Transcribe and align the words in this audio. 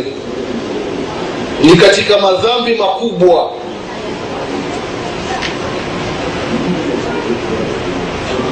lkabair 0.00 0.04
ni 1.62 1.76
katika 1.76 2.18
madhambi 2.18 2.74
makubwa. 2.74 3.50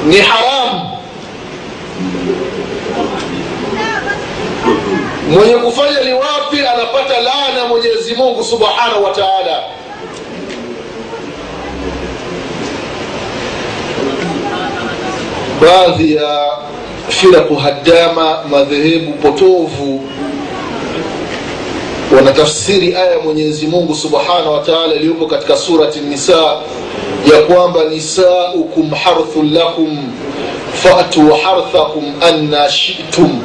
Ni 0.05 0.17
haramu 0.17 0.89
mwenye 5.29 5.53
kufanya 5.55 6.01
liwapi 6.01 6.59
anapata 6.59 7.21
laana 7.21 7.67
mwenyezi 7.69 8.15
mungu 8.15 8.43
subhanahu 8.43 9.03
wa 9.03 9.11
taala? 9.11 9.63
Baadhi 15.61 16.15
ya 16.15 16.47
firaku 17.09 17.55
hadama 17.55 18.43
madhehebu 18.49 19.13
potovu 19.13 20.01
wanatafsiri 22.15 22.95
aya 22.95 23.11
ya 23.11 23.19
mwenyezi 23.19 23.67
mungu 23.67 23.95
subhanahu 23.95 24.53
wa 24.53 24.95
iliyopo 24.95 25.25
katika 25.27 25.57
surati 25.57 25.99
nisa 25.99 26.57
ya 27.33 27.41
kwamba 27.41 27.83
nisaukum 27.83 28.89
harthun 28.91 29.53
lakum 29.53 30.13
fatu 30.73 31.33
harthakum 31.33 32.13
anna 32.21 32.69
shitum. 32.69 33.41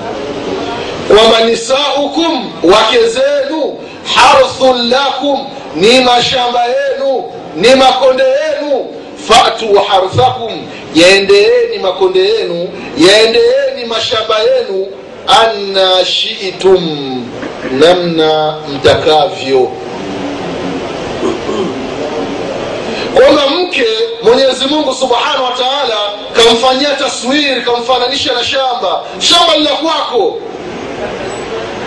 Kwamba 1.09 1.45
nisaukum 1.45 2.53
wake 2.63 3.09
zenu 3.09 3.79
harthun 4.15 4.89
lakum 4.91 5.47
ni 5.77 6.01
mashamba 6.01 6.61
yenu 6.65 7.25
ni 7.57 7.75
makonde 7.75 8.23
yenu 8.23 8.87
fatu 9.29 9.75
harthakum 9.75 10.53
yaendeeni 10.95 11.79
makonde 11.83 12.21
yenu 12.21 12.69
yaendeeni 12.99 13.85
mashamba 13.89 14.35
yenu 14.39 14.87
anna 15.27 16.05
shitum 16.05 17.25
namna 17.73 18.55
mtakavyo. 18.75 19.71
Kwamba 23.15 23.43
mke 23.49 23.87
mwenyezi 24.23 24.65
mungu 24.71 24.95
subhanahu 24.95 25.45
wa 25.45 25.51
taala 25.51 25.97
kamfanyia 26.33 26.91
taswiri 26.95 27.61
kamfananisha 27.63 28.33
na 28.35 28.45
shamba. 28.45 29.03
Shamba 29.19 29.57
lila 29.57 29.71
kwako. 29.71 30.39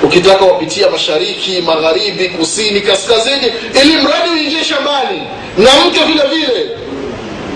Ukitaka 0.04 0.46
wapitia 0.46 0.90
mashariki 0.90 1.62
magharibi 1.62 2.30
kusini 2.30 2.82
kaskazini 2.82 3.54
ili 3.84 3.96
mradi 4.02 4.30
uingie 4.30 4.64
shambani. 4.64 5.22
Na 5.58 5.70
mke 5.88 6.00
vile 6.04 6.24
vile 6.36 6.70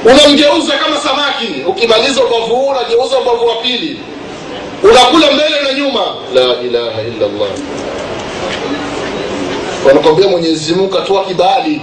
unamgeuza 0.06 0.74
kama 0.78 0.98
samaki. 0.98 1.48
Ukimaliza 1.68 2.24
ubavu 2.24 2.56
huu 2.56 2.68
unageuza 2.68 3.18
ubavu 3.20 3.46
wa 3.48 3.56
pili. 3.56 4.00
Unakula 4.84 5.32
mbele 5.32 5.62
na 5.64 5.74
nyuma. 5.74 6.02
La 6.34 6.42
ilaha 6.42 7.02
illa 7.02 7.28
llah 7.28 7.50
wanakwambia 9.86 10.28
mwenyezi 10.28 10.74
mungu 10.74 10.90
katoa 10.98 11.26
kibali. 11.26 11.82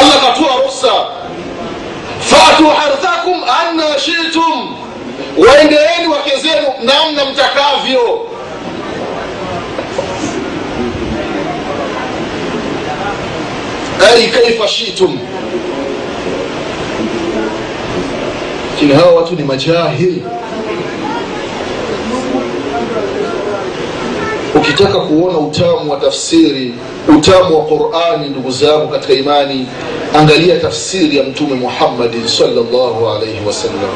Allah 0.00 0.20
katoa 0.26 0.62
rusa 0.64 0.92
fatu 2.20 2.66
harthakum 2.66 3.40
anna 3.60 3.98
shitum. 3.98 4.76
Waendeeni 5.38 6.08
wake 6.12 6.36
zenu 6.36 6.66
namna 6.82 7.24
mtakavyo. 7.24 8.28
Ai 14.10 14.26
kaifa 14.28 14.68
shitum? 14.68 15.18
Lakini 18.70 18.92
hawa 18.94 19.12
watu 19.12 19.34
ni 19.36 19.42
majahili 19.42 20.22
ukitaka 24.54 24.98
kuona 25.00 25.38
utamu 25.38 25.90
wa 25.92 25.96
tafsiri 25.96 26.74
utamu 27.18 27.58
wa 27.58 27.64
qurani 27.64 28.28
ndugu 28.28 28.50
zangu 28.50 28.88
katika 28.88 29.12
imani 29.12 29.66
angalia 30.14 30.58
tafsiri 30.58 31.16
ya 31.16 31.22
mtume 31.22 31.54
muhammadin 31.54 32.28
salllahu 32.28 33.08
alaihi 33.08 33.46
wasallam 33.46 33.90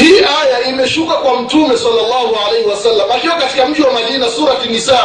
hii 0.00 0.18
aya 0.18 0.68
imeshuka 0.68 1.14
kwa 1.14 1.42
mtume 1.42 1.76
salllahu 1.76 2.36
alaihi 2.48 2.68
wasallam 2.68 3.10
akiwa 3.12 3.34
katika 3.34 3.66
mji 3.66 3.82
wa 3.82 3.92
madina 3.92 4.28
surati 4.30 4.68
nisa. 4.68 4.98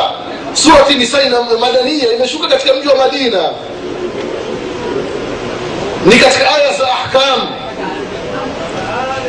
Surati 0.53 0.93
nisa 0.95 1.23
ina 1.23 1.41
madania 1.59 2.13
imeshuka 2.13 2.47
katika 2.47 2.73
mji 2.73 2.87
wa 2.87 2.95
madina. 2.95 3.49
Ni 6.05 6.15
katika 6.15 6.55
aya 6.55 6.73
za 6.77 6.87
ahkam. 6.93 7.41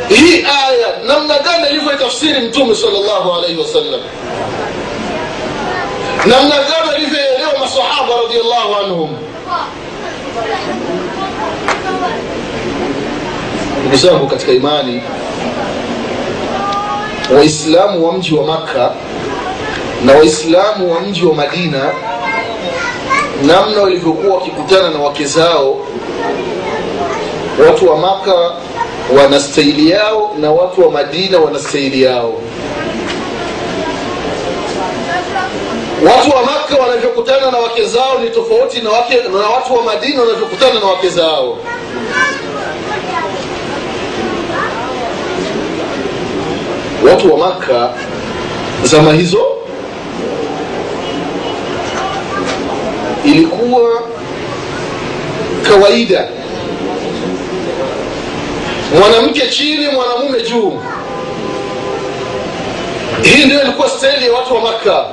Hii 0.09 0.35
aya 0.37 0.87
namna 1.07 1.39
gani 1.39 1.67
alivyoitafsiri 1.67 2.39
mtume 2.41 2.75
salllahu 2.75 3.33
alaihi 3.33 3.59
wasallam 3.61 3.99
namna 6.25 6.55
gani 6.55 6.95
alivyoelewa 6.95 7.59
masahaba 7.59 8.13
radiallahu 8.23 8.75
anhum? 8.85 9.09
Ndugu 13.81 13.95
zangu 13.97 14.27
katika 14.27 14.51
imani 14.51 15.01
waislamu 17.35 18.07
wa 18.07 18.13
mji 18.13 18.35
wa 18.35 18.45
makka 18.45 18.91
na 20.05 20.13
waislamu 20.13 20.91
wa 20.93 20.99
mji 21.01 21.25
wa 21.25 21.35
madina 21.35 21.91
namna 23.45 23.81
walivyokuwa 23.81 24.35
wakikutana 24.35 24.89
na 24.89 24.99
wake 24.99 25.25
zao 25.25 25.77
watu 27.67 27.89
wa 27.89 27.97
Makka 27.97 28.51
wana 29.17 29.39
staili 29.39 29.89
yao 29.89 30.31
na 30.39 30.51
watu 30.51 30.81
wa 30.85 30.91
madina 30.91 31.39
wana 31.39 31.59
staili 31.59 32.01
yao 32.03 32.33
watu 36.05 36.29
wa 36.35 36.43
maka 36.43 36.75
wanavyokutana 36.81 37.51
na 37.51 37.57
wake 37.57 37.85
zao 37.85 38.19
ni 38.23 38.29
tofauti 38.29 38.81
na, 38.81 38.89
wake, 38.89 39.15
na 39.15 39.49
watu 39.49 39.73
wa 39.75 39.83
madina 39.83 40.21
wanavyokutana 40.21 40.79
na 40.79 40.85
wake 40.85 41.09
zao. 41.09 41.57
Watu 47.09 47.33
wa 47.33 47.37
maka 47.49 47.89
zama 48.83 49.13
hizo 49.13 49.45
ilikuwa 53.25 54.01
kawaida. 55.69 56.27
Mwanamke 58.99 59.47
chini 59.47 59.87
mwanamume 59.87 60.41
juu. 60.41 60.79
Hii 63.21 63.45
ndio 63.45 63.61
ilikuwa 63.63 63.89
staili 63.89 64.25
ya 64.25 64.31
watu 64.33 64.55
wa 64.55 64.61
makka 64.61 65.05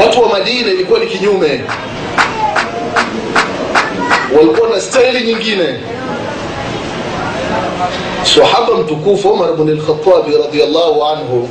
watu 0.00 0.22
wa 0.22 0.28
madina 0.28 0.70
ilikuwa 0.70 1.00
ni 1.00 1.06
kinyume. 1.06 1.60
Walikuwa 4.36 4.68
na 4.70 4.80
staili 4.80 5.26
nyingine. 5.26 5.66
Sahaba 8.22 8.74
mtukufu 8.76 9.28
umar 9.28 9.48
lkhatabi 9.50 10.36
radiallahu 10.44 11.04
anhu 11.04 11.48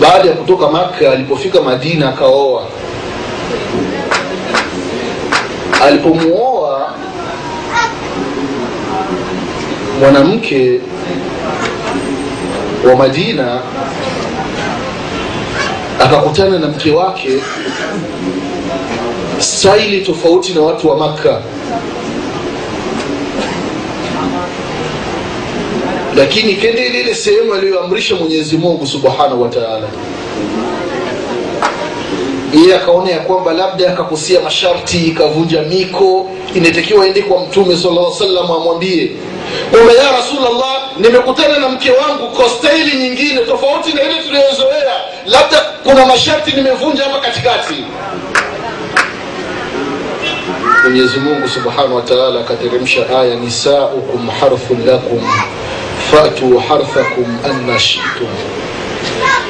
baada 0.00 0.28
ya 0.28 0.34
kutoka 0.36 0.68
makka 0.68 1.12
alipofika 1.12 1.60
madina 1.62 2.08
akaoa. 2.08 2.62
Alipomuoa 5.82 6.92
mwanamke 10.00 10.80
wa 12.88 12.96
madina 12.96 13.60
akakutana 16.00 16.58
na 16.58 16.66
mke 16.66 16.90
wake 16.90 17.28
staili 19.38 20.00
tofauti 20.00 20.52
na 20.52 20.60
watu 20.60 20.88
wa 20.88 20.96
makka. 20.96 21.40
Lakini 26.16 26.54
kende 26.54 26.86
ile 26.86 27.14
sehemu 27.14 27.54
aliyoamrisha 27.54 28.14
mwenyezi 28.14 28.56
mungu 28.56 28.86
subhanahu 28.86 29.42
wa 29.42 29.48
taala. 29.48 29.88
Yeye 32.54 32.74
akaona 32.76 33.10
ya 33.10 33.18
kwamba 33.20 33.52
labda 33.52 33.90
akakusia 33.92 34.40
masharti 34.40 34.98
ikavunja 35.06 35.62
miko 35.62 36.30
inatakiwa 36.54 37.06
ende 37.06 37.22
kwa 37.22 37.40
mtume 37.46 37.76
sala 37.76 38.00
salam 38.18 38.50
amwambie 38.50 39.10
kwamba 39.70 39.92
ya 39.92 40.12
rasulllah 40.12 40.90
nimekutana 41.00 41.58
na 41.58 41.68
mke 41.68 41.90
wangu 41.90 42.36
kwa 42.36 42.48
staili 42.48 42.96
nyingine 42.96 43.40
tofauti 43.40 43.92
na 43.92 44.02
ile 44.02 44.14
tuliyozoea 44.22 44.94
labda 45.26 45.60
kuna 45.84 46.06
masharti 46.06 46.52
nimevunja 46.56 47.04
hapa 47.04 47.20
katikati. 47.20 47.84
Mwenyezi 50.82 51.18
mungu 51.20 51.48
subhanahu 51.48 51.96
wa 51.96 52.40
akateremsha 52.40 53.18
aya 53.20 53.34
nisaukum 53.34 54.28
harfun 54.40 54.86
lakum 54.86 55.20
fatu 56.10 56.58
harthakum 56.58 57.38
anna 57.44 57.78
shitum 57.78 58.28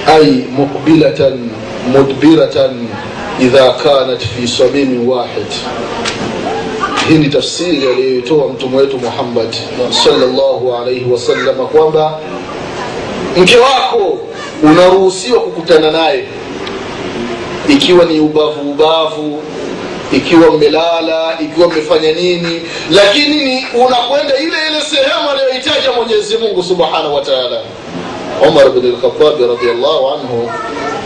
ay 0.07 0.45
muqbilatan 0.57 1.51
mudbiratan 1.93 2.89
idha 3.41 3.73
kanat 3.73 4.21
fi 4.21 4.49
samimin 4.49 5.09
wahid. 5.09 5.53
Hii 7.09 7.19
ni 7.19 7.29
tafsiri 7.29 7.89
aliyoitoa 7.89 8.49
mtume 8.49 8.77
wetu 8.77 8.99
muhammad 8.99 9.57
salllahu 10.05 10.75
alaihi 10.77 11.11
wasalama 11.13 11.67
kwamba 11.67 12.19
mke 13.37 13.57
wako 13.57 14.19
unaruhusiwa 14.63 15.41
kukutana 15.41 15.91
naye. 15.91 16.25
Ikiwa 17.69 18.05
ni 18.05 18.21
ubavu 18.21 18.71
ubavu 18.71 19.43
ikiwa 20.13 20.51
mmelala 20.51 21.39
ikiwa 21.41 21.69
mmefanya 21.69 22.13
nini. 22.13 22.63
Lakini 22.91 23.45
ni 23.45 23.67
unakwenda 23.75 24.35
ile 24.37 24.57
ile 24.71 24.81
sehemu 24.91 25.31
aliyohitaja 25.31 25.93
mwenyezi 25.93 26.37
mungu 26.37 26.63
subhanahu 26.63 27.15
wa 27.15 27.21
taala. 27.21 27.61
Umar 28.49 28.71
bn 28.71 28.87
lkhatabi 28.89 29.47
radiallahu 29.47 30.09
anhu 30.09 30.51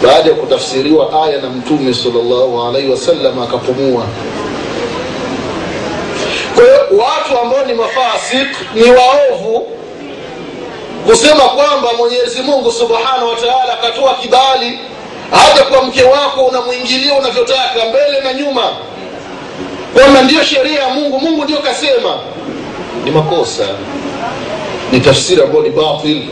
baada 0.03 0.29
ya 0.31 0.35
kutafsiriwa 0.37 1.25
aya 1.25 1.41
na 1.43 1.51
mtume 1.51 1.95
salllahu 1.95 2.63
alaihi 2.69 2.91
wasallam 2.91 3.39
akapumua. 3.43 4.05
Kwa 6.55 6.65
hiyo 6.65 7.03
watu 7.05 7.39
ambao 7.43 7.65
ni 7.67 7.73
mafasik 7.75 8.49
ni 8.75 8.83
waovu 8.83 9.67
kusema 11.07 11.41
kwamba 11.45 11.89
mwenyezi 11.99 12.43
mungu 12.43 12.73
subhanahu 12.73 13.29
wataala 13.29 13.73
akatoa 13.73 14.15
kibali 14.15 14.79
hata 15.31 15.65
kwa 15.65 15.83
mke 15.83 16.03
wako 16.03 16.45
unamwingilia 16.45 17.15
unavyotaka 17.15 17.85
mbele 17.89 18.21
na 18.25 18.33
nyuma. 18.35 18.63
Kwamba 19.95 20.23
ndiyo 20.23 20.45
sheria 20.45 20.81
ya 20.81 20.89
mungu 20.89 21.21
mungu 21.21 21.45
ndio 21.45 21.59
kasema. 21.59 22.19
Ni 23.05 23.11
makosa. 23.11 23.65
Ni 24.93 25.01
tafsiri 25.01 25.43
ambayo 25.43 25.63
ni 25.63 25.71
batil. 25.71 26.23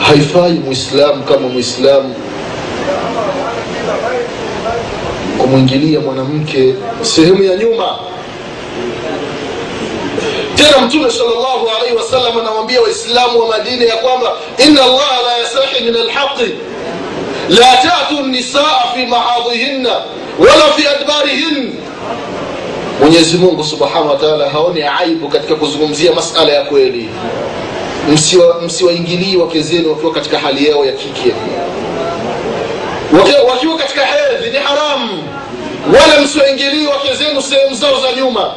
Haifai 0.00 0.52
mwislamu 0.52 1.22
kama 1.24 1.48
mwislamu 1.48 2.14
kumwingilia 5.38 6.00
mwanamke 6.00 6.74
sehemu 7.02 7.42
ya 7.42 7.56
nyuma 7.56 7.98
tena 10.56 10.86
mtume 10.86 11.10
salllahu 11.10 11.70
alaihi 11.78 11.96
wasallam 11.96 12.38
anawambia 12.38 12.80
waislamu 12.80 13.40
wa 13.40 13.48
madina 13.48 13.84
ya 13.84 13.96
kwamba 13.96 14.32
ina 14.66 14.82
allaha 14.84 15.22
la 15.26 15.38
yastahi 15.38 15.84
min 15.84 15.96
alhaqi 15.96 16.54
la 17.48 17.76
tatu 17.76 18.22
nisaa 18.26 18.84
fi 18.94 19.06
mahadhihinna 19.06 19.90
wala 20.38 20.72
fi 20.76 20.86
adbarihin. 20.88 21.74
Mwenyezi 23.00 23.36
mungu 23.36 23.64
subhanahu 23.64 24.08
wa 24.40 24.48
haoni 24.50 24.82
aibu 24.82 25.28
katika 25.28 25.54
kuzungumzia 25.54 26.12
masala 26.12 26.52
ya 26.52 26.64
kweli. 26.64 27.08
Msiwaingilii 28.64 29.36
wake 29.36 29.60
zenu 29.62 29.90
wakiwa 29.90 30.12
katika 30.12 30.38
hali 30.38 30.68
yao 30.68 30.84
ya 30.84 30.92
kike. 30.92 31.32
Wakiwa 33.48 33.76
katika 33.78 34.00
hedhi 34.06 34.50
ni 34.50 34.58
haramu. 34.64 35.22
Wala 35.86 36.20
msiwaingilii 36.22 36.86
wake 36.86 37.14
zenu 37.14 37.42
sehemu 37.42 37.74
zao 37.74 38.00
za 38.00 38.12
nyuma 38.12 38.54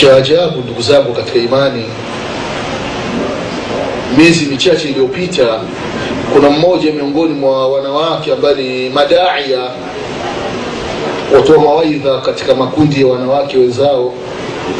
cha 0.00 0.16
ajabu 0.16 0.60
ndugu 0.60 0.82
zangu 0.82 1.12
katika 1.12 1.38
imani 1.38 1.84
miezi 4.18 4.46
michache 4.46 4.88
iliyopita 4.88 5.60
kuna 6.32 6.50
mmoja 6.50 6.92
miongoni 6.92 7.34
mwa 7.34 7.68
wanawake 7.68 8.32
ambaye 8.32 8.54
ni 8.54 8.90
madaia 8.90 9.70
watoa 11.34 11.58
mawaidha 11.58 12.18
katika 12.20 12.54
makundi 12.54 13.00
ya 13.00 13.06
wanawake 13.06 13.56
wenzao 13.58 14.12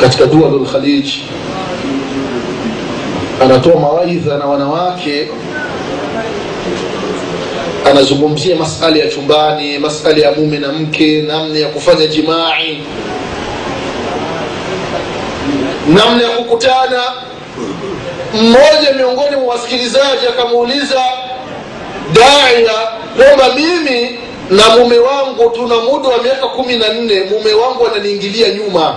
katika 0.01 0.27
dualul 0.27 0.67
khalij 0.67 1.07
anatoa 3.43 3.81
mawaidha 3.81 4.37
na 4.39 4.45
wanawake 4.45 5.29
anazungumzia 7.91 8.57
masala 8.57 8.97
ya 8.97 9.09
chumbani 9.09 9.79
masala 9.79 10.19
ya 10.19 10.33
mume 10.33 10.59
na 10.59 10.73
mke 10.73 11.23
namna 11.23 11.59
ya 11.59 11.69
kufanya 11.69 12.07
jimai 12.07 12.79
namna 15.89 16.23
ya 16.23 16.29
kukutana 16.37 17.03
mmoja 18.35 18.93
miongoni 18.97 19.37
mwa 19.37 19.55
wasikilizaji 19.55 20.27
akamuuliza 20.29 21.01
daia 22.13 22.73
kwamba 23.17 23.55
mimi 23.55 24.19
na 24.51 24.69
mume 24.77 24.99
wangu 24.99 25.51
tuna 25.51 25.77
muda 25.77 26.09
wa 26.09 26.23
miaka 26.23 26.47
kumi 26.47 26.77
na 26.77 26.89
nne 26.89 27.21
mume 27.31 27.53
wangu 27.55 27.87
ananiingilia 27.87 28.49
nyuma. 28.55 28.97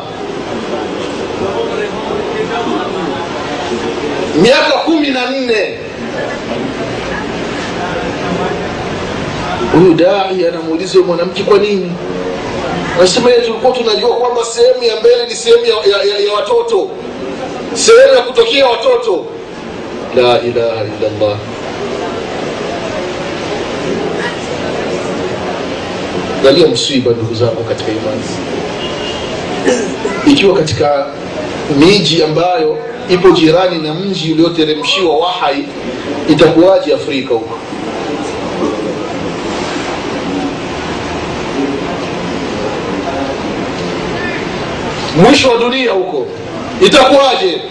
Miaka 4.42 4.71
kumi 4.85 5.09
na 5.09 5.30
nne. 5.30 5.77
Huyu 9.74 9.94
dai 9.94 10.47
anamuuliza 10.47 11.00
mwanamke 11.00 11.44
kwa 11.44 11.59
nini 11.59 11.92
anasema 12.99 13.31
tulikuwa 13.31 13.71
tunajua 13.71 14.15
kwamba 14.15 14.43
sehemu 14.43 14.83
ya 14.83 14.95
mbele 14.99 15.25
ni 15.27 15.35
sehemu 15.35 15.65
ya, 15.65 15.75
ya, 15.97 16.03
ya, 16.03 16.19
ya 16.19 16.33
watoto. 16.33 16.87
Sehemu 17.73 18.13
ya 18.15 18.21
kutokea 18.21 18.67
watoto. 18.67 19.25
La 20.15 20.41
ilaha 20.41 20.83
illallah. 20.83 21.37
Galia 26.43 26.67
msiba 26.67 27.11
ndugu 27.11 27.35
zangu 27.35 27.63
katika 27.63 27.91
imani. 27.91 28.23
Ikiwa 30.27 30.55
katika 30.55 31.05
miji 31.79 32.23
ambayo 32.23 32.77
ipo 33.09 33.31
jirani 33.31 33.77
na 33.87 33.93
mji 33.93 34.31
ulioteremshiwa 34.33 35.17
wahai 35.17 35.65
itakuwaje 36.29 36.93
afrika 36.93 37.33
huko 37.33 37.57
mwisho 45.17 45.51
wa 45.51 45.57
dunia 45.57 45.91
huko. 45.91 46.27
Itakuwaje? 46.81 47.61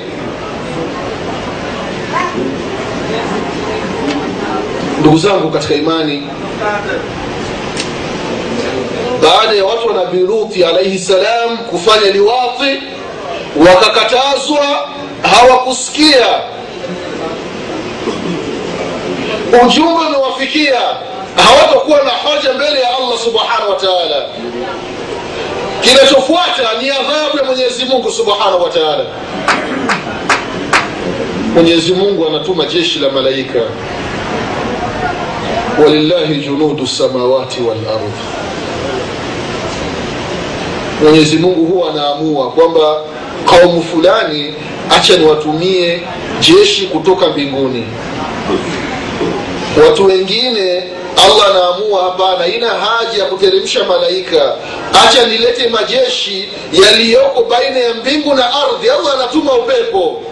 Ndugu 5.01 5.19
zangu 5.19 5.51
katika 5.51 5.75
imani 5.75 6.29
baada 9.23 9.53
ya 9.57 9.65
watu 9.65 9.89
wa 9.89 9.95
nabii 9.95 10.19
luthi 10.21 10.65
alaihi 10.65 10.99
salam 10.99 11.57
kufanya 11.59 12.11
liwati 12.11 12.83
wakakatazwa 13.67 14.89
hawakusikia. 15.23 16.27
Ujumbe 19.67 20.07
umewafikia. 20.07 20.81
Hawatakuwa 21.37 21.99
na 22.03 22.11
hoja 22.11 22.53
mbele 22.53 22.81
ya 22.81 22.89
allah 22.97 23.19
subhanahu 23.19 23.71
wa 23.71 23.77
taala 23.77 24.27
kinachofuata 25.81 26.83
ni 26.83 26.91
adhabu 26.91 27.37
ya 27.39 27.45
mwenyezi 27.45 27.85
mungu 27.85 28.11
subhanahu 28.11 28.63
wa 28.65 28.71
taala. 28.71 29.05
Mwenyezi 31.55 31.93
mungu 31.93 32.27
anatuma 32.29 32.65
jeshi 32.65 32.99
la 32.99 33.11
malaika. 33.11 33.59
Walillahi 35.85 36.35
junudu 36.35 36.87
samawati 36.87 37.61
walardhi 37.63 38.13
mwenyezi 41.03 41.37
mungu 41.37 41.65
huwa 41.67 41.91
anaamua 41.91 42.51
kwamba 42.51 42.97
kaumu 43.51 43.83
fulani 43.83 44.55
acha 44.91 45.17
niwatumie 45.17 46.01
jeshi 46.41 46.87
kutoka 46.87 47.27
mbinguni. 47.29 47.85
Watu 49.85 50.05
wengine 50.07 50.83
allah 51.25 51.47
anaamua 51.51 52.03
hapana 52.05 52.47
ina 52.47 52.69
haja 52.69 53.19
ya 53.23 53.25
kuteremsha 53.25 53.85
malaika. 53.85 54.55
Acha 55.05 55.27
nilete 55.27 55.69
majeshi 55.69 56.49
yaliyoko 56.73 57.43
baina 57.45 57.79
ya 57.79 57.95
mbingu 57.95 58.35
na 58.35 58.45
ardhi. 58.55 58.91
Allah 58.91 59.15
anatuma 59.15 59.53
upepo. 59.53 60.23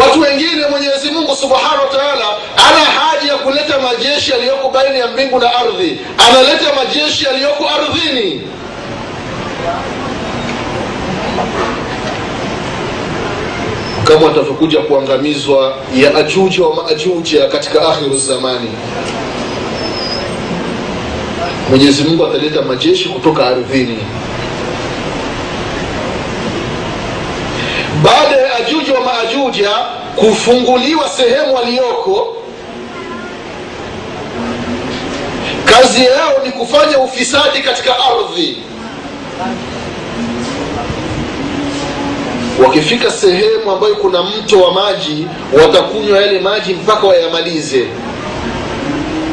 Watu 0.00 0.20
wengine 0.20 0.66
mwenyezi 0.70 1.10
mungu 1.10 1.36
subhanahu 1.36 1.80
wa 1.82 1.98
taala 1.98 2.24
ana 2.56 2.84
haja 2.84 3.32
ya 3.32 3.38
kuleta 3.38 3.78
majeshi 3.78 4.30
yaliyoko 4.30 4.68
baina 4.68 4.98
ya 4.98 5.06
mbingu 5.06 5.38
na 5.38 5.54
ardhi. 5.54 5.98
Analeta 6.28 6.72
majeshi 6.74 7.24
yaliyoko 7.24 7.68
ardhini 7.68 8.42
kama 14.04 14.26
watavyokuja 14.26 14.80
kuangamizwa 14.80 15.74
ya 15.96 16.14
ajuja 16.16 16.64
wa 16.64 16.74
maajuja 16.76 17.46
katika 17.48 17.88
akhiru 17.88 18.16
zamani. 18.18 18.70
Mwenyezi 21.70 22.02
mungu 22.04 22.26
ataleta 22.26 22.62
majeshi 22.62 23.08
kutoka 23.08 23.46
ardhini. 23.46 23.98
Baada 28.04 28.36
ya 28.36 28.56
ajuja 28.56 28.94
wa 28.94 29.00
maajuja 29.00 29.70
kufunguliwa 30.16 31.08
sehemu 31.08 31.54
waliyoko 31.54 32.36
kazi 35.64 36.04
yao 36.04 36.32
ni 36.44 36.52
kufanya 36.52 36.98
ufisadi 36.98 37.58
katika 37.62 37.90
ardhi 37.98 38.56
wakifika 42.64 43.10
sehemu 43.10 43.70
ambayo 43.72 43.96
kuna 43.96 44.22
mto 44.22 44.60
wa 44.62 44.72
maji 44.72 45.26
watakunywa 45.62 46.18
yale 46.20 46.40
maji 46.40 46.74
mpaka 46.74 47.06
wayamalize. 47.06 47.86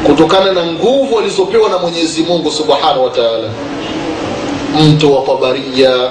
Kutokana 0.06 0.52
na 0.52 0.66
nguvu 0.66 1.14
walizopewa 1.14 1.68
na 1.68 1.78
mwenyezi 1.78 2.22
mungu 2.22 2.50
subhanahu 2.50 3.04
wa 3.04 3.10
taala. 3.10 3.48
Mto 4.80 5.12
wa 5.14 5.26
tabaria 5.26 6.10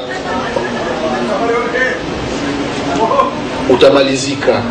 utamalizika. 3.69 4.63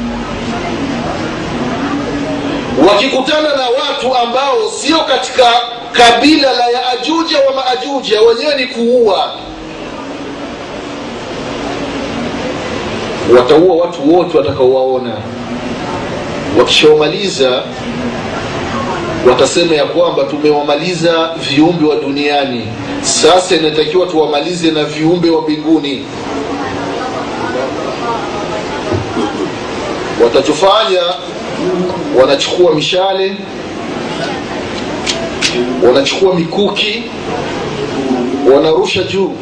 Wakikutana 2.89 3.49
na 3.57 3.63
watu 3.69 4.17
ambao 4.17 4.71
sio 4.71 4.99
katika 4.99 5.47
kabila 5.93 6.53
la 6.53 6.69
yaajuja 6.69 7.39
wa 7.39 7.55
maajuja 7.55 8.21
wenyewe 8.23 8.55
ni 8.57 8.67
kuua 8.67 9.35
wataua 13.35 13.77
watu 13.77 14.15
wote 14.15 14.39
watakaowaona. 14.39 15.13
Wakishawamaliza 16.59 17.63
watasema 19.29 19.75
ya 19.75 19.85
kwamba 19.85 20.25
tumewamaliza 20.25 21.31
viumbe 21.51 21.87
wa 21.87 21.97
duniani. 21.97 22.67
Sasa 23.03 23.55
inatakiwa 23.57 24.07
tuwamalize 24.07 24.71
na 24.71 24.85
viumbe 24.85 25.31
wa 25.31 25.43
mbinguni. 25.43 26.05
Watachofanya 30.25 31.01
wanachukua 32.21 32.75
mishale 32.75 33.37
wanachukua 35.87 36.35
mikuki 36.35 37.03
wanarusha 38.55 39.03
juu. 39.03 39.33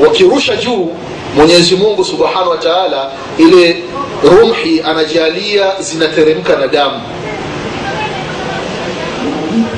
Wakirusha 0.00 0.56
juu 0.56 0.88
mwenyezi 1.36 1.76
mungu 1.76 2.04
subhanahu 2.04 2.50
wa 2.50 2.56
taala 2.58 3.10
ile 3.38 3.82
rumhi 4.22 4.80
anajalia 4.80 5.72
zinateremka 5.80 6.56
na 6.56 6.66
damu. 6.66 7.00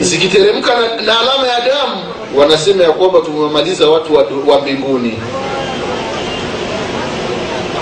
Zikiteremka 0.00 0.74
na, 0.74 1.02
na 1.02 1.20
alama 1.20 1.46
ya 1.48 1.60
damu 1.60 2.02
wanasema 2.36 2.82
ya 2.84 2.90
kwamba 2.92 3.20
tumemaliza 3.20 3.88
watu 3.90 4.14
wa, 4.14 4.26
wa 4.46 4.60
mbinguni. 4.60 5.18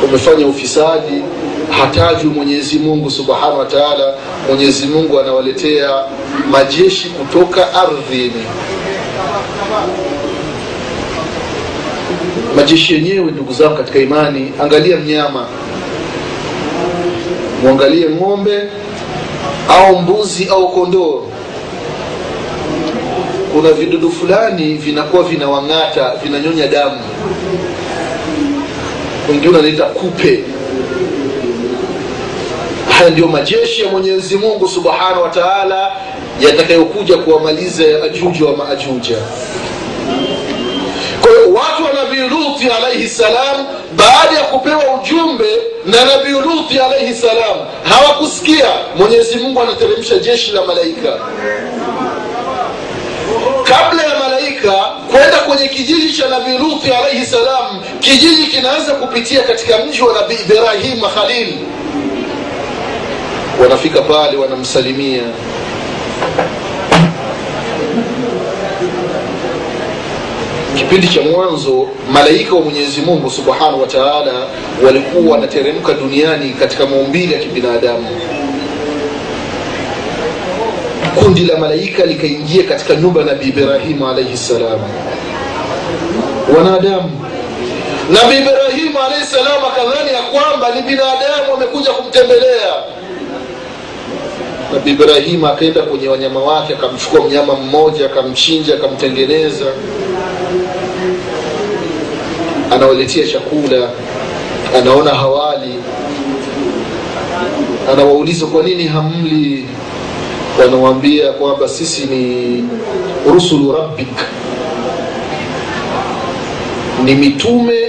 Umefanya 0.05 0.47
ufisadi 0.47 1.23
hatajwi 1.71 2.31
mwenyezi 2.31 2.79
mungu 2.79 3.11
subhanahu 3.11 3.59
wa 3.59 3.65
taala. 3.67 4.15
Mwenyezi 4.49 4.87
mungu 4.87 5.21
anawaletea 5.21 6.05
majeshi 6.51 7.09
kutoka 7.09 7.75
ardhini 7.75 8.45
majeshi 12.57 12.95
yenyewe 12.95 13.31
ndugu 13.33 13.53
zangu 13.53 13.77
katika 13.77 13.99
imani 13.99 14.53
angalia 14.63 14.97
mnyama. 14.97 15.47
Mwangalie 17.63 18.09
ng'ombe 18.11 18.63
au 19.69 19.99
mbuzi 19.99 20.49
au 20.51 20.69
kondoo. 20.73 21.23
Kuna 23.53 23.73
vidudu 23.73 24.11
fulani 24.11 24.75
vinakuwa 24.75 25.23
vinawang'ata 25.23 26.13
vinanyonya 26.23 26.67
damu. 26.67 27.01
Wengine 29.29 29.57
wanaita 29.57 29.85
kupe. 29.85 30.45
Haya 32.99 33.11
ndio 33.11 33.29
majeshi 33.29 33.83
ya 33.83 33.89
mwenyezi 33.91 34.37
mungu 34.37 34.69
subhanahu 34.69 35.23
wa 35.23 35.29
taala 35.29 35.93
yatakayokuja 36.41 37.17
kuwamaliza 37.17 37.85
ajuja 38.05 38.47
wa 38.47 38.57
maajuja 38.57 39.17
kwa 41.25 41.33
hiyo 41.33 41.53
watu 41.55 41.85
wa 41.85 41.93
nabii 42.65 42.77
alaihi 42.77 43.09
salam 43.09 43.67
baada 43.97 44.39
ya 44.39 44.45
kupewa 44.45 44.83
ujumbe 45.03 45.49
na 45.87 46.05
nabii 46.05 46.31
luthi 46.31 46.79
alaihi 46.79 47.15
salam. 47.15 47.57
Hawakusikia. 47.85 48.67
Mwenyezi 48.97 49.37
mungu 49.39 49.61
anateremsha 49.63 50.19
jeshi 50.19 50.53
la 50.53 50.63
malaika. 50.67 51.19
Kabla 53.65 54.03
ya 54.03 54.19
malaika 54.19 54.73
kwenda 55.11 55.37
kwenye 55.39 55.69
kijiji 55.69 56.13
cha 56.13 56.29
nabii 56.29 56.59
luthi 56.59 56.91
alaihi 56.91 57.27
salam 57.27 57.81
kijiji 58.01 58.47
kinaanza 58.47 58.93
kupitia 58.95 59.43
katika 59.43 59.79
mji 59.79 60.03
wa 60.03 60.15
nabii 60.21 60.35
ibrahim 60.35 61.01
khalil. 61.01 61.55
Wanafika 63.63 64.01
pale 64.03 64.37
wanamsalimia 64.37 65.23
kipindi 70.89 71.09
cha 71.09 71.21
mwanzo 71.21 71.89
malaika 72.13 72.55
wa 72.55 72.61
mwenyezi 72.61 73.01
mungu 73.01 73.31
subhanahu 73.31 73.81
wa 73.81 73.87
taala 73.87 74.33
walikuwa 74.87 75.35
wanateremka 75.35 75.93
duniani 75.93 76.51
katika 76.51 76.87
maumbili 76.87 77.33
ya 77.33 77.39
kibinadamu. 77.39 78.07
Kundi 81.15 81.45
la 81.45 81.57
malaika 81.59 82.05
likaingia 82.07 82.63
katika 82.65 82.95
nyumba 82.95 83.21
ya 83.21 83.27
nabii 83.27 83.49
ibrahimu 83.49 84.09
alaihi 84.09 84.37
ssalam 84.37 84.81
wanadamu. 86.57 87.11
Nabii 88.11 88.39
ibrahimu 88.39 88.99
alaihi 89.07 89.25
salam 89.27 89.65
akadhani 89.65 90.13
ya 90.13 90.23
kwamba 90.23 90.75
ni 90.75 90.83
binadamu 90.83 91.53
wamekuja 91.53 91.91
kumtembelea. 91.91 92.75
Nabii 94.75 94.91
ibrahimu 94.91 95.47
akaenda 95.47 95.83
kwenye 95.83 96.09
wanyama 96.09 96.41
wake 96.43 96.75
akamchukua 96.75 97.21
mnyama 97.25 97.55
mmoja 97.55 98.07
akamchinja 98.07 98.75
akamtengeneza 98.75 99.65
anawaletea 102.75 103.27
chakula 103.27 103.91
anaona 104.79 105.11
hawali. 105.11 105.75
Anawauliza 107.93 108.47
kwa 108.47 108.63
nini 108.63 108.85
hamli? 108.87 109.65
Wanawambia 110.61 111.33
kwamba 111.33 111.69
sisi 111.69 112.07
ni 112.07 112.65
rusulu 113.33 113.73
rabbik 113.73 114.09
ni 117.05 117.15
mitume 117.15 117.89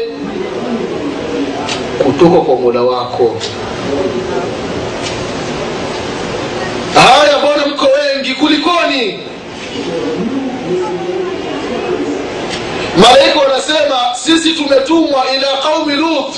kutoka 2.03 2.37
kwa 2.41 2.55
mola 2.55 2.81
wako. 2.81 3.35
Haya 6.95 7.37
mbona 7.39 7.65
mko 7.75 7.85
wengi 7.85 8.33
kulikoni 8.33 9.19
malaika 12.97 13.39
wanasema 13.39 13.97
sisi 14.15 14.51
tumetumwa 14.53 15.23
ila 15.35 15.47
qaumi 15.63 15.93
lut. 15.95 16.35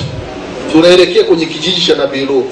Tunaelekea 0.71 1.23
kwenye 1.23 1.45
kijiji 1.45 1.85
cha 1.85 1.95
nabii 1.95 2.25
lut. 2.25 2.51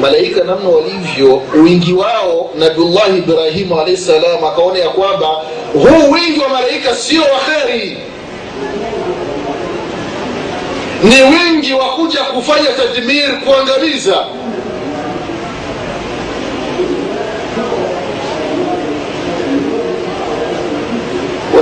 Malaika 0.00 0.44
namna 0.44 0.68
walivyo 0.68 1.42
wingi 1.54 1.92
wao 1.92 2.50
nabiullahi 2.58 3.18
ibrahimu 3.18 3.74
alahi 3.80 3.96
salam 3.96 4.44
akaona 4.44 4.78
ya 4.78 4.88
kwamba 4.88 5.26
huu 5.72 6.10
wingi 6.10 6.40
wa 6.40 6.48
malaika 6.48 6.94
sio 6.96 7.22
waheri 7.22 7.98
ni 11.02 11.22
wingi 11.22 11.72
wa 11.72 11.84
kuja 11.84 12.20
kufanya 12.20 12.68
tadmir 12.72 13.40
kuangamiza 13.40 14.24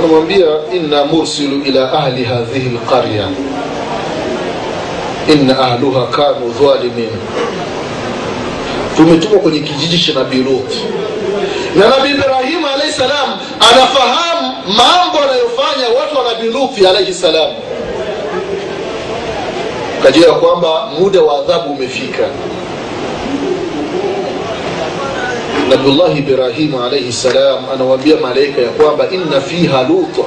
wanamwambia 0.01 0.45
inna 0.73 1.05
mursilu 1.05 1.61
ila 1.65 1.93
ahli 1.93 2.23
hadhihi 2.23 2.69
lqarya 2.69 3.27
inna 5.33 5.59
ahluha 5.59 6.07
kanu 6.07 6.53
dhalimin 6.61 7.09
tumetumwa 8.97 9.39
kwenye 9.39 9.59
kijiji 9.59 9.99
cha 9.99 10.13
nabii 10.19 10.37
lut. 10.43 10.71
Na 11.75 11.87
nabii 11.89 12.09
ibrahimu 12.11 12.67
alaihi 12.67 12.93
salam 12.93 13.29
anafahamu 13.71 14.53
mambo 14.67 15.19
anayofanya 15.19 15.99
watu 15.99 16.17
wa 16.17 16.23
nabii 16.33 16.47
luthi 16.59 16.87
alaihi 16.87 17.13
salam. 17.13 17.51
Kajua 20.03 20.27
ya 20.27 20.33
kwamba 20.33 20.85
muda 20.99 21.21
wa 21.21 21.39
adhabu 21.39 21.73
umefika 21.73 22.23
nabiullahi 25.69 26.19
ibrahimu 26.19 26.83
alaihi 26.83 27.11
salam 27.13 27.63
anawaambia 27.73 28.15
malaika 28.17 28.61
ya 28.61 28.69
kwamba 28.69 29.07
inna 29.11 29.41
fiha 29.41 29.83
luta 29.83 30.21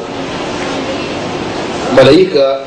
malaika 1.97 2.59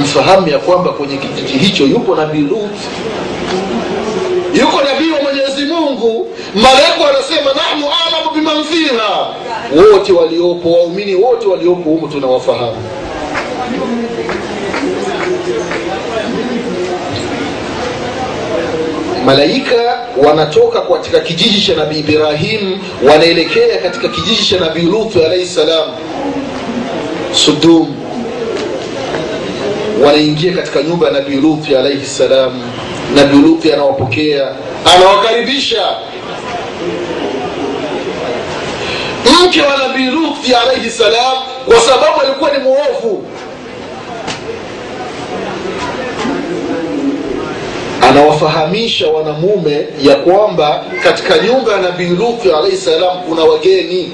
mfahamu 0.00 0.48
ya 0.48 0.58
kwamba 0.58 0.92
kwenye 0.92 1.16
kijiji 1.16 1.52
hicho 1.58 1.84
yupo 1.84 2.14
nabii 2.16 2.40
lut. 2.40 2.70
Yuko 4.54 4.82
nabii 4.82 5.10
wa 5.10 5.22
mwenyezi 5.22 5.64
mungu. 5.64 6.28
Malaika 6.54 7.04
wanasema 7.06 7.50
nahnu 7.54 7.86
alamu 8.06 8.30
biman 8.34 8.64
fiha. 8.64 9.26
Wote 9.76 10.12
waliopo 10.12 10.72
waumini 10.72 11.14
wote 11.14 11.46
waliopo 11.48 11.90
humu 11.90 12.08
tunawafahamu 12.08 12.76
malaika 19.24 19.98
wanatoka 20.26 20.80
katika 20.80 21.20
kijiji 21.20 21.66
cha 21.66 21.74
nabii 21.74 21.98
ibrahim 21.98 22.78
wanaelekea 23.10 23.78
katika 23.78 24.08
kijiji 24.08 24.44
cha 24.46 24.60
nabii 24.60 24.82
lutu 24.82 25.24
alaihi 25.24 25.46
salam 25.46 25.88
sudum. 27.32 27.96
Wanaingia 30.04 30.52
katika 30.52 30.82
nyumba 30.82 31.06
ya 31.06 31.12
nabii 31.12 31.36
luthi 31.36 31.76
alaihi 31.76 32.06
salam. 32.06 32.62
Nabii 33.14 33.38
luthi 33.38 33.72
anawapokea 33.72 34.48
anawakaribisha. 34.96 35.82
Mke 39.46 39.62
wa 39.62 39.76
nabii 39.76 40.06
luthi 40.10 40.54
alaihi 40.54 40.90
salam 40.90 41.36
kwa 41.66 41.80
sababu 41.80 42.20
alikuwa 42.20 42.50
ni 42.50 42.58
mwovu 42.58 43.24
anawafahamisha 48.10 49.08
wanamume 49.10 49.86
ya 50.02 50.16
kwamba 50.16 50.84
katika 51.02 51.38
nyumba 51.38 51.72
ya 51.72 51.78
nabii 51.80 52.08
luthi 52.08 52.50
alaihi 52.52 52.76
salam 52.76 53.18
kuna 53.28 53.44
wageni. 53.44 54.12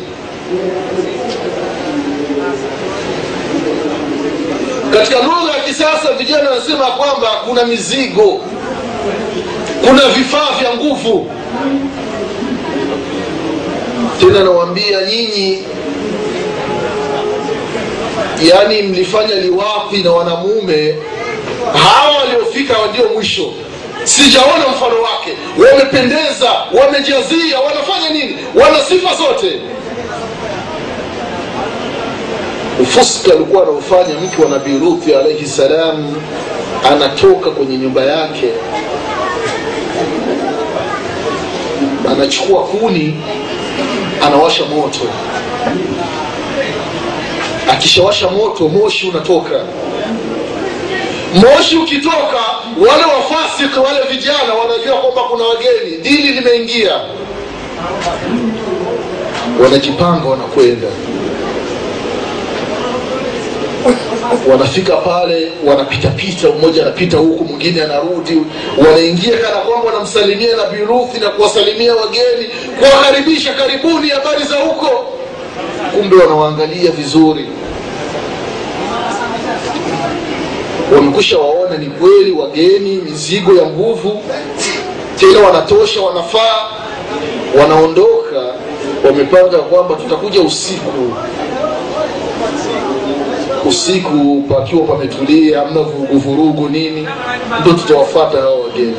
Katika 4.92 5.16
lugha 5.22 5.52
ya 5.56 5.62
kisasa 5.64 6.12
vijana 6.12 6.50
wanasema 6.50 6.84
kwamba 6.86 7.28
kuna 7.48 7.64
mizigo 7.64 8.40
kuna 9.88 10.08
vifaa 10.08 10.48
vya 10.60 10.74
nguvu. 10.74 11.30
Tena 14.20 14.44
nawaambia 14.44 15.02
nyinyi 15.02 15.62
yani 18.42 18.82
mlifanya 18.82 19.34
liwapi 19.34 19.96
na 19.96 20.12
wanamume? 20.12 20.94
Hawa 21.72 22.16
waliofika 22.18 22.74
ndio 22.92 23.08
mwisho 23.14 23.52
sijaona 24.06 24.68
mfano 24.68 25.02
wake. 25.02 25.32
Wamependeza 25.58 26.50
wamejazia 26.80 27.60
wanafanya 27.60 28.10
nini? 28.10 28.36
Wana 28.54 28.80
sifa 28.84 29.14
zote. 29.14 29.60
Ufuski 32.82 33.30
alikuwa 33.32 33.62
anaofanya 33.62 34.14
mke 34.20 34.42
wa 34.42 34.48
nabii 34.50 34.78
luthi 34.78 35.14
alaihi 35.14 35.46
salam 35.46 36.14
anatoka 36.90 37.50
kwenye 37.50 37.76
nyumba 37.78 38.02
yake 38.02 38.48
anachukua 42.10 42.62
kuni 42.64 43.14
anawasha 44.26 44.64
moto. 44.64 45.00
Akishawasha 47.70 48.28
moto 48.28 48.68
moshi 48.68 49.08
unatoka. 49.08 49.60
Moshi 51.34 51.76
ukitoka 51.76 52.38
wale 52.80 53.04
wafasiki 53.04 53.78
wale 53.78 54.00
vijana 54.10 54.54
wanajua 54.54 54.96
kwamba 54.96 55.22
kuna 55.22 55.44
wageni. 55.44 55.96
Dini 56.02 56.28
limeingia. 56.32 57.00
Wanajipanga 59.62 60.28
wanakwenda. 60.28 60.86
Wanafika 64.50 64.96
pale 64.96 65.52
wanapitapita 65.66 66.48
mmoja 66.48 66.82
anapita 66.82 67.16
huku 67.16 67.44
mwingine 67.44 67.82
anarudi. 67.82 68.42
Wanaingia 68.78 69.38
kana 69.38 69.56
kwamba 69.56 69.86
wanamsalimia 69.90 70.56
nabii 70.56 70.84
ruthi 70.84 71.20
na 71.20 71.30
kuwasalimia 71.30 71.94
wageni 71.94 72.44
kuwakaribisha. 72.78 73.54
Karibuni 73.54 74.08
habari 74.08 74.44
za 74.44 74.56
huko. 74.56 75.06
Kumbe 75.94 76.16
wanawaangalia 76.16 76.90
vizuri 76.90 77.46
wamekwisha 80.94 81.38
waona 81.38 81.76
ni 81.78 81.86
kweli 81.86 82.30
wageni 82.32 82.96
mizigo 82.96 83.52
ya 83.54 83.66
nguvu 83.66 84.22
tena 85.20 85.40
wanatosha 85.40 86.00
wanafaa. 86.00 86.68
Wanaondoka 87.60 88.42
wamepanga 89.06 89.58
kwamba 89.58 89.94
tutakuja 89.94 90.40
usiku. 90.40 91.12
Usiku 93.68 94.44
pakiwa 94.48 94.82
pametulia 94.86 95.62
amna 95.62 95.80
vuruguvurugu 95.82 96.68
nini 96.68 97.08
ndo 97.60 97.72
tutawafata 97.72 98.38
hao 98.40 98.60
wageni. 98.60 98.94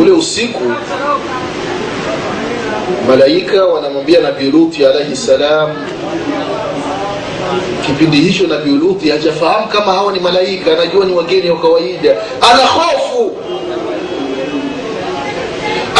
Ule 0.00 0.10
usiku 0.10 0.62
malaika 3.08 3.64
wanamwambia 3.64 4.20
nabii 4.20 4.50
luthi 4.50 4.86
alaihi 4.86 5.16
salam 5.16 5.70
kipindi 7.86 8.16
hicho 8.16 8.46
nabii 8.46 8.70
luthi 8.70 9.10
hajafahamu 9.10 9.66
kama 9.66 9.92
hawa 9.92 10.12
ni 10.12 10.20
malaika 10.20 10.72
anajua 10.72 11.04
ni 11.04 11.12
wageni 11.14 11.50
wa 11.50 11.58
kawaida. 11.60 12.16
Ana 12.52 12.66
hofu. 12.66 13.36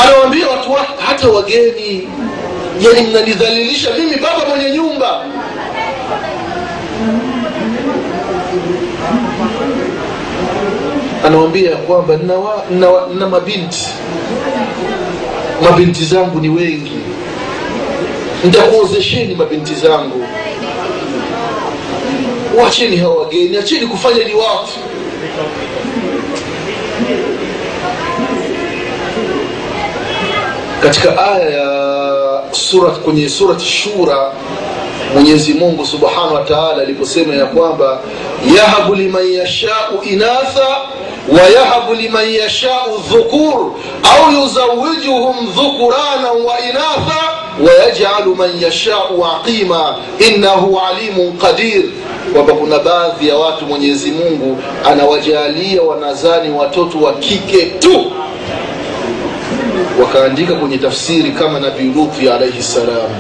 Anawambia 0.05 0.49
watu 0.49 0.73
wake 0.73 0.93
hata 1.07 1.29
wageni. 1.29 2.09
Yani 2.81 3.07
mnanidhalilisha 3.11 3.91
mimi 3.99 4.17
baba 4.17 4.47
mwenye 4.49 4.71
nyumba. 4.71 5.25
Anawambia 11.27 11.71
ya 11.71 11.77
kwamba 11.77 12.17
nina, 12.17 12.35
wa, 12.35 12.65
nina, 12.71 12.89
nina 13.13 13.29
mabinti. 13.29 13.87
Mabinti 15.63 16.05
zangu 16.05 16.41
ni 16.41 16.49
wengi. 16.49 16.93
Ntakuozesheni 18.45 19.35
mabinti 19.35 19.75
zangu 19.75 20.25
wacheni 22.59 22.97
hawa 22.97 23.15
wageni 23.15 23.57
acheni 23.57 23.87
kufanya 23.87 24.25
ni 24.25 24.35
watu 24.35 24.79
katika 30.83 31.33
aya 31.33 31.51
ya 31.51 32.43
surat 32.51 32.99
kwenye 32.99 33.29
surati 33.29 33.65
shura 33.67 34.33
mwenyezi 35.15 35.55
mungu 35.55 35.87
subhanahu 35.87 36.35
wa 36.35 36.77
aliposema 36.83 37.35
ya 37.35 37.47
kwamba 37.47 38.01
yahabu 38.57 38.95
liman 38.95 39.33
yashau 39.33 40.03
inatha 40.03 40.77
wayahabu 41.39 41.95
liman 41.95 42.31
yashau 42.35 42.99
dhukur 43.11 43.71
au 44.03 44.33
yuzawijuhum 44.33 45.47
dhukurana 45.55 46.33
wa 46.33 46.61
inatha 46.61 47.23
wayajalu 47.67 48.35
man 48.37 48.63
yashau 48.63 49.27
aqima 49.27 49.97
innahu 50.29 50.81
alimun 50.81 51.39
qadir 51.39 51.83
kwamba 52.33 52.53
kuna 52.55 52.79
baadhi 52.79 53.29
ya 53.29 53.37
watu 53.37 53.67
mwenyezi 53.67 54.11
mungu 54.11 54.59
anawajalia 54.85 55.83
wanazani 55.83 56.51
watoto 56.55 56.99
wa 56.99 57.13
kike 57.15 57.67
tu. 57.67 58.13
Wakaandika 60.01 60.55
kwenye 60.55 60.79
tafsiri 60.79 61.31
kama 61.31 61.61
nabii 61.61 61.93
luthi 61.95 62.29
alaihi 62.29 62.63
salam. 62.63 63.11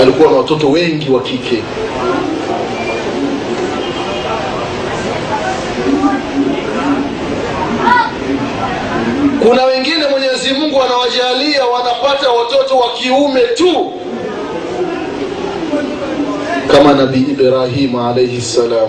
Alikuwa 0.00 0.30
na 0.30 0.36
watoto 0.36 0.70
wengi 0.70 1.10
wa 1.10 1.20
kike. 1.22 1.62
Kuna 9.48 9.64
wengine 9.64 10.06
mwenyezi 10.10 10.54
mungu 10.54 10.82
anawajalia 10.82 11.66
wanapata 11.66 12.30
watoto 12.30 12.76
wa 12.78 12.92
kiume 12.92 13.40
tu 13.40 13.92
kama 16.74 16.92
nabii 16.92 17.20
ibrahima 17.30 18.08
alaihi 18.10 18.40
salam. 18.40 18.88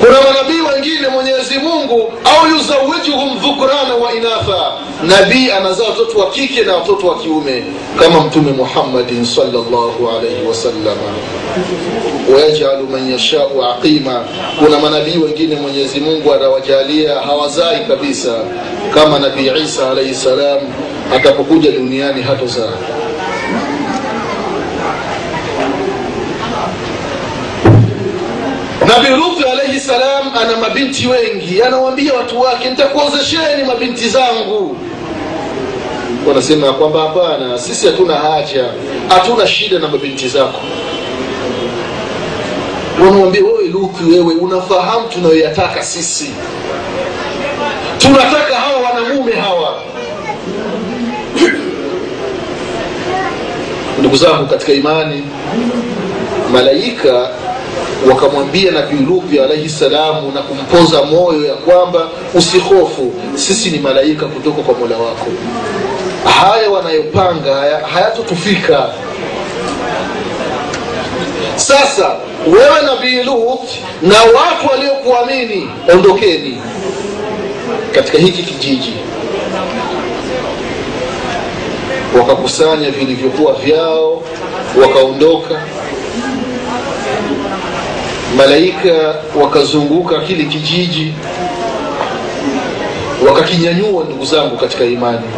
Kuna 0.00 0.18
manabii 0.22 0.60
wengine 0.74 1.08
mwenyezi 1.08 1.58
mungu 1.58 2.12
au 2.24 2.46
yuzawijuhum 2.50 3.38
dhukrana 3.38 3.94
wa 3.94 4.12
inatha. 4.14 4.72
Nabii 5.02 5.50
anazaa 5.50 5.84
watoto 5.84 6.18
wa 6.18 6.30
kike 6.30 6.62
na 6.62 6.74
watoto 6.74 7.06
wa 7.06 7.18
kiume 7.18 7.64
kama 7.98 8.20
mtume 8.20 8.52
muhammadin 8.52 9.24
salllahu 9.24 10.10
alaihi 10.18 10.46
wasalama 10.48 11.12
wayajalu 12.34 12.86
man 12.86 13.12
yashau 13.12 13.64
aqima. 13.64 14.24
Kuna 14.58 14.78
manabii 14.78 15.18
wengine 15.18 15.56
mwenyezi 15.56 16.00
mungu 16.00 16.34
anawajalia 16.34 17.14
hawazai 17.20 17.84
kabisa 17.88 18.34
kama 18.94 19.18
nabii 19.18 19.50
isa 19.64 19.90
alaihi 19.90 20.14
salam. 20.14 20.58
Atakapokuja 21.14 21.70
duniani 21.72 22.22
hatozaa 22.22 22.72
nabii 28.86 29.08
luthi 29.16 29.44
alaihi 29.52 29.80
salam 29.80 30.36
ana 30.40 30.56
mabinti 30.56 31.06
wengi 31.06 31.62
anawaambia 31.62 32.14
watu 32.14 32.40
wake 32.40 32.70
nitakuozesheni 32.70 33.64
mabinti 33.66 34.08
zangu. 34.08 34.76
Wanasema 36.28 36.72
kwamba 36.72 37.00
hapana 37.00 37.58
sisi 37.58 37.86
hatuna 37.86 38.14
haja 38.14 38.64
hatuna 39.08 39.46
shida 39.46 39.78
na 39.78 39.88
mabinti 39.88 40.28
zako. 40.28 40.60
Wanamwambia 43.00 43.44
wewe 43.44 43.68
luthi 43.68 44.04
wewe 44.04 44.34
unafahamu 44.34 45.08
tunayoyataka 45.08 45.82
sisi. 45.82 46.30
Tunataka 47.98 48.54
hawa 48.56 48.80
wanamume 48.80 49.32
hawa. 49.32 49.82
Ndugu 53.98 54.16
zangu 54.16 54.46
katika 54.46 54.72
imani 54.72 55.22
malaika 56.52 57.28
wakamwambia 58.08 58.70
nabii 58.72 59.04
luthi 59.06 59.40
alaihi 59.40 59.68
salamu 59.68 60.32
na 60.32 60.42
kumpoza 60.42 61.02
moyo 61.02 61.44
ya 61.46 61.54
kwamba 61.54 62.08
usihofu 62.34 63.12
sisi 63.34 63.70
ni 63.70 63.78
malaika 63.78 64.26
kutoka 64.26 64.62
kwa 64.62 64.74
mola 64.74 64.96
wako. 64.96 65.26
Haya 66.40 66.70
wanayopanga 66.70 67.54
haya- 67.54 67.86
hayatotufika. 67.86 68.88
Sasa 71.56 72.16
wewe 72.46 72.82
nabii 72.86 73.22
lut 73.22 73.60
na 74.02 74.16
watu 74.22 74.68
waliokuamini 74.72 75.70
ondokeni 75.92 76.58
katika 77.94 78.18
hiki 78.18 78.42
kijiji. 78.42 78.92
Wakakusanya 82.18 82.90
vilivyokuwa 82.90 83.52
vyao 83.52 84.22
wakaondoka 84.82 85.54
malaika 88.36 89.14
wakazunguka 89.42 90.20
kile 90.20 90.44
kijiji 90.44 91.12
wakakinyanyua 93.28 94.04
ndugu 94.04 94.24
zangu 94.24 94.56
katika 94.56 94.84
imani. 94.84 95.30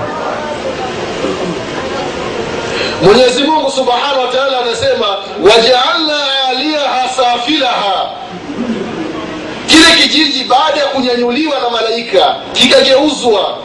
Mwenyezi 3.02 3.42
mungu 3.42 3.70
subhanahu 3.70 4.20
wa 4.20 4.58
anasema 4.60 5.06
wajaalna 5.42 6.16
aliaha 6.48 7.08
safilaha. 7.08 8.10
Kile 9.66 10.02
kijiji 10.02 10.44
baada 10.44 10.80
ya 10.80 10.86
kunyanyuliwa 10.86 11.60
na 11.60 11.70
malaika 11.70 12.36
kikageuzwa. 12.52 13.58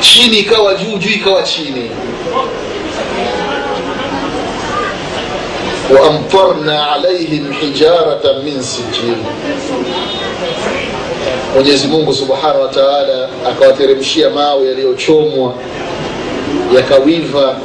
Chini 0.00 0.38
ikawa 0.38 0.74
juu 0.74 0.98
juu 0.98 1.10
ikawa 1.10 1.42
chini 1.42 1.90
waamtarna 5.90 6.92
alaihim 6.92 7.52
hijaratan 7.52 8.42
min 8.44 8.62
sijil 8.62 9.16
mwenyezi 11.54 11.86
mungu 11.88 12.14
subhanahu 12.14 12.60
wa 12.62 12.68
taala 12.68 13.28
akawateremshia 13.50 14.30
mawe 14.30 14.68
yaliyochomwa 14.68 15.54
yakawiva. 16.76 17.56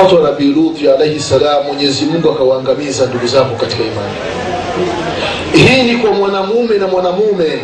Watu 0.00 0.14
wa 0.16 0.22
nabii 0.30 0.52
luthi 0.52 0.88
alaihi 0.88 1.20
salam 1.20 1.64
mwenyezi 1.66 2.04
mungu 2.04 2.30
akawaangamiza 2.30 3.06
ndugu 3.06 3.26
zangu 3.26 3.56
katika 3.56 3.82
imani. 3.82 4.14
Hii 5.52 5.82
ni 5.82 5.96
kwa 5.98 6.12
mwanamume 6.12 6.78
na 6.78 6.86
mwanamume 6.86 7.60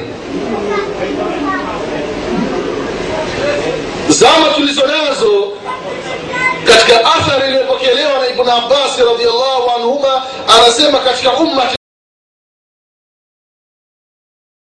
zama 4.13 4.47
tulizo 4.55 4.83
nazo 4.87 5.53
katika 6.67 7.05
athari 7.15 7.49
iliyopokelewa 7.49 8.19
na 8.19 8.29
ibn 8.29 8.49
abbasi 8.51 9.03
radiallahu 9.05 9.71
anhuma 9.77 10.23
anasema 10.59 10.99
katika 10.99 11.33
umma 11.33 11.63